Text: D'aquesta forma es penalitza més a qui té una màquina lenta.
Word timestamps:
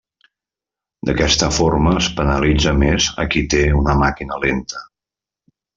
D'aquesta 1.09 1.49
forma 1.57 1.93
es 1.99 2.07
penalitza 2.21 2.75
més 2.85 3.11
a 3.25 3.29
qui 3.35 3.47
té 3.55 3.63
una 3.83 3.99
màquina 4.05 4.45
lenta. 4.47 4.87